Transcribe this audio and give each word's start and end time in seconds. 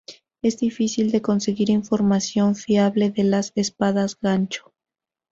Es 0.41 0.57
difícil 0.57 1.11
de 1.11 1.21
conseguir 1.21 1.69
información 1.69 2.55
fiable 2.55 3.11
de 3.11 3.23
las 3.23 3.51
espadas 3.53 4.17
gancho. 4.19 4.73